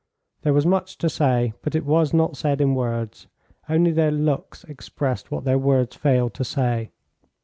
[0.41, 3.27] There was much to say, but it was not said in words;
[3.69, 6.89] only their looks expressed what their words failed to say.